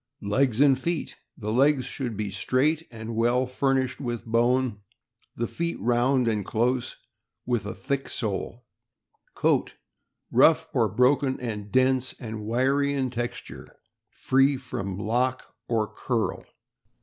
Legs 0.23 0.59
and 0.59 0.79
feet.— 0.79 1.17
The 1.37 1.51
legs 1.53 1.85
should 1.85 2.17
be 2.17 2.31
straight, 2.31 2.87
and 2.89 3.15
well 3.15 3.45
furnished 3.45 3.99
with 4.01 4.25
bone; 4.25 4.79
the 5.35 5.45
feet 5.45 5.79
round 5.79 6.27
and 6.27 6.43
close, 6.43 6.95
with 7.45 7.67
a 7.67 7.75
thick 7.75 8.09
sole. 8.09 8.65
Coat.— 9.35 9.75
Rough, 10.31 10.67
or 10.73 10.89
broken, 10.89 11.39
and 11.39 11.71
dense 11.71 12.13
and 12.19 12.43
wiry 12.47 12.95
in 12.95 13.11
texture; 13.11 13.75
free 14.09 14.57
from 14.57 14.97
lock 14.97 15.53
or 15.69 15.87
curl. 15.93 16.45